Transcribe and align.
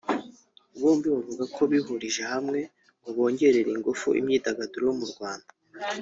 bombi 0.79 1.07
bavuga 1.15 1.43
ko 1.55 1.61
bihurije 1.71 2.23
hamwe 2.33 2.59
ngo 2.99 3.09
bongerere 3.15 3.69
ingufu 3.75 4.07
imyidagaduro 4.19 4.83
yo 4.89 4.95
mu 4.99 5.07
Rwanda 5.13 5.49